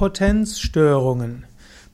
Potenzstörungen. 0.00 1.44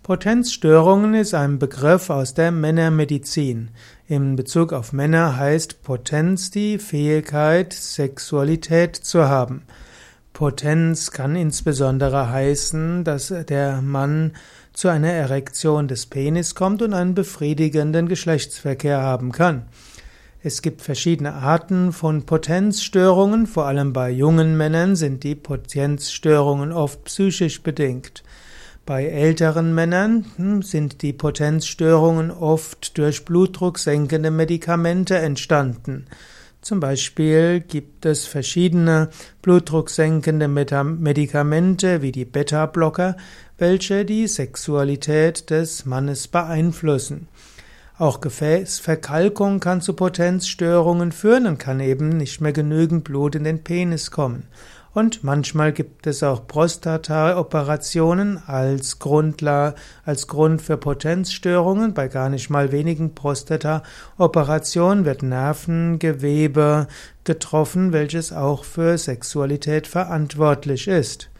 Potenzstörungen 0.05 1.15
ist 1.15 1.35
ein 1.35 1.59
Begriff 1.59 2.09
aus 2.09 2.35
der 2.35 2.53
Männermedizin. 2.53 3.71
In 4.07 4.37
Bezug 4.37 4.73
auf 4.73 4.93
Männer 4.93 5.37
heißt 5.37 5.83
Potenz 5.83 6.53
die 6.53 6.79
Fähigkeit, 6.79 7.73
Sexualität 7.73 8.95
zu 8.95 9.29
haben. 9.29 9.65
Potenz 10.33 11.11
kann 11.11 11.35
insbesondere 11.35 12.31
heißen, 12.31 13.03
dass 13.03 13.35
der 13.49 13.83
Mann 13.83 14.35
zu 14.73 14.87
einer 14.87 15.11
Erektion 15.11 15.89
des 15.89 16.07
Penis 16.07 16.55
kommt 16.55 16.83
und 16.83 16.95
einen 16.95 17.17
befriedigenden 17.17 18.07
Geschlechtsverkehr 18.07 19.01
haben 19.03 19.33
kann. 19.33 19.63
Es 20.47 20.63
gibt 20.63 20.81
verschiedene 20.81 21.33
Arten 21.35 21.93
von 21.93 22.25
Potenzstörungen, 22.25 23.49
vor 23.49 23.67
allem 23.67 23.93
bei 23.93 24.11
jungen 24.11 24.57
Männern 24.57 24.95
sind 24.95 25.25
die 25.25 25.35
Potenzstörungen 25.35 26.71
oft 26.71 27.03
psychisch 27.03 27.65
bedingt. 27.65 28.23
Bei 28.85 29.07
älteren 29.07 29.75
Männern 29.75 30.25
hm, 30.37 30.63
sind 30.63 31.03
die 31.03 31.13
Potenzstörungen 31.13 32.31
oft 32.31 32.97
durch 32.97 33.25
blutdrucksenkende 33.25 34.31
Medikamente 34.31 35.19
entstanden. 35.19 36.07
Zum 36.61 36.79
Beispiel 36.79 37.59
gibt 37.59 38.07
es 38.07 38.25
verschiedene 38.25 39.11
blutdrucksenkende 39.43 40.47
Medikamente 40.47 42.03
wie 42.03 42.13
die 42.13 42.25
Beta-Blocker, 42.25 43.17
welche 43.59 44.05
die 44.05 44.29
Sexualität 44.29 45.51
des 45.51 45.87
Mannes 45.87 46.29
beeinflussen. 46.29 47.27
Auch 47.99 48.21
Gefäßverkalkung 48.21 49.59
kann 49.59 49.81
zu 49.81 49.95
Potenzstörungen 49.95 51.13
führen 51.13 51.47
und 51.47 51.57
kann 51.57 51.81
eben 51.81 52.11
nicht 52.11 52.43
mehr 52.43 52.53
genügend 52.53 53.05
Blut 53.05 53.35
in 53.35 53.45
den 53.45 53.65
Penis 53.65 54.11
kommen. 54.11 54.49
Und 54.93 55.25
manchmal 55.25 55.73
gibt 55.73 56.07
es 56.07 56.23
auch 56.23 56.47
Prostata-Operationen 56.47 58.39
als 58.47 58.99
als 60.05 60.27
Grund 60.27 60.63
für 60.63 60.77
Potenzstörungen. 60.77 61.95
Bei 61.95 62.09
gar 62.09 62.29
nicht 62.29 62.51
mal 62.51 62.71
wenigen 62.71 63.15
Prostata-Operationen 63.15 65.07
wird 65.07 65.23
Nervengewebe 65.23 66.89
getroffen, 67.25 67.95
welches 67.95 68.31
auch 68.31 68.65
für 68.65 68.99
Sexualität 68.99 69.87
verantwortlich 69.87 70.87
ist. 70.87 71.31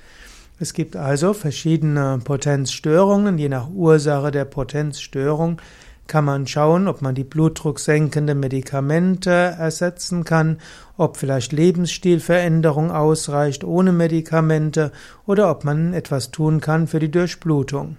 Es 0.59 0.73
gibt 0.73 0.97
also 0.97 1.35
verschiedene 1.35 2.19
Potenzstörungen, 2.25 3.37
je 3.37 3.51
nach 3.51 3.69
Ursache 3.69 4.31
der 4.31 4.47
Potenzstörung 4.47 5.61
kann 6.07 6.25
man 6.25 6.47
schauen, 6.47 6.89
ob 6.89 7.03
man 7.03 7.15
die 7.15 7.25
blutdrucksenkende 7.25 8.35
Medikamente 8.35 9.31
ersetzen 9.31 10.25
kann, 10.25 10.59
ob 10.97 11.17
vielleicht 11.17 11.53
Lebensstilveränderung 11.53 12.91
ausreicht 12.91 13.65
ohne 13.65 13.93
Medikamente 13.93 14.93
oder 15.27 15.51
ob 15.51 15.65
man 15.65 15.93
etwas 15.93 16.31
tun 16.31 16.61
kann 16.61 16.87
für 16.87 16.99
die 16.99 17.11
Durchblutung. 17.11 17.97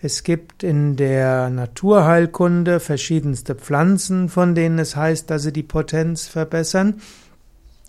Es 0.00 0.22
gibt 0.22 0.62
in 0.62 0.96
der 0.96 1.48
Naturheilkunde 1.48 2.80
verschiedenste 2.80 3.54
Pflanzen, 3.54 4.28
von 4.28 4.54
denen 4.54 4.78
es 4.78 4.94
heißt, 4.94 5.30
dass 5.30 5.42
sie 5.42 5.52
die 5.52 5.62
Potenz 5.62 6.26
verbessern. 6.26 7.00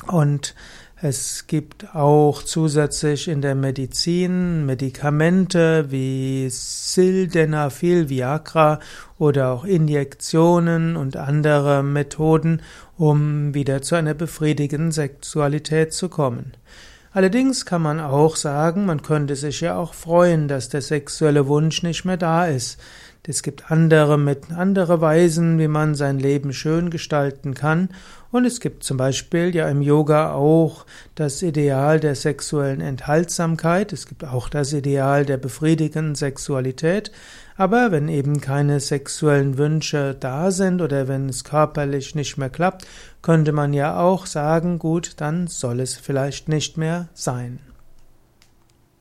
Und 0.05 0.55
es 0.99 1.45
gibt 1.45 1.93
auch 1.95 2.41
zusätzlich 2.41 3.27
in 3.27 3.43
der 3.43 3.53
Medizin 3.53 4.65
Medikamente 4.65 5.91
wie 5.91 6.47
Sildenafil, 6.49 8.09
Viagra 8.09 8.79
oder 9.19 9.51
auch 9.51 9.63
Injektionen 9.63 10.97
und 10.97 11.15
andere 11.15 11.83
Methoden, 11.83 12.63
um 12.97 13.53
wieder 13.53 13.83
zu 13.83 13.93
einer 13.93 14.15
befriedigenden 14.15 14.91
Sexualität 14.91 15.93
zu 15.93 16.09
kommen. 16.09 16.53
Allerdings 17.11 17.67
kann 17.67 17.83
man 17.83 17.99
auch 17.99 18.35
sagen, 18.35 18.87
man 18.87 19.03
könnte 19.03 19.35
sich 19.35 19.61
ja 19.61 19.77
auch 19.77 19.93
freuen, 19.93 20.47
dass 20.47 20.69
der 20.69 20.81
sexuelle 20.81 21.47
Wunsch 21.47 21.83
nicht 21.83 22.05
mehr 22.05 22.17
da 22.17 22.47
ist. 22.47 22.79
Es 23.29 23.43
gibt 23.43 23.69
andere 23.69 24.17
mit 24.17 24.53
andere 24.53 25.01
Weisen, 25.01 25.59
wie 25.59 25.67
man 25.67 25.95
sein 25.95 26.17
Leben 26.17 26.53
schön 26.53 26.89
gestalten 26.89 27.53
kann. 27.53 27.89
Und 28.31 28.45
es 28.45 28.61
gibt 28.61 28.85
zum 28.85 28.95
Beispiel 28.95 29.53
ja 29.53 29.67
im 29.67 29.81
Yoga 29.81 30.31
auch 30.31 30.85
das 31.15 31.41
Ideal 31.41 31.99
der 31.99 32.15
sexuellen 32.15 32.79
Enthaltsamkeit. 32.79 33.91
Es 33.91 34.07
gibt 34.07 34.23
auch 34.23 34.47
das 34.47 34.71
Ideal 34.71 35.25
der 35.25 35.35
befriedigenden 35.35 36.15
Sexualität. 36.15 37.11
Aber 37.57 37.91
wenn 37.91 38.07
eben 38.07 38.39
keine 38.39 38.79
sexuellen 38.79 39.57
Wünsche 39.57 40.15
da 40.17 40.49
sind 40.49 40.81
oder 40.81 41.09
wenn 41.09 41.27
es 41.27 41.43
körperlich 41.43 42.15
nicht 42.15 42.37
mehr 42.37 42.49
klappt, 42.49 42.87
könnte 43.21 43.51
man 43.51 43.73
ja 43.73 43.99
auch 43.99 44.25
sagen, 44.25 44.79
gut, 44.79 45.15
dann 45.17 45.47
soll 45.47 45.81
es 45.81 45.97
vielleicht 45.97 46.47
nicht 46.47 46.77
mehr 46.77 47.09
sein. 47.13 47.59